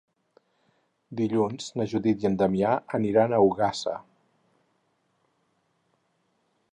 [1.19, 3.95] Dilluns na Judit i en Damià aniran a Ogassa.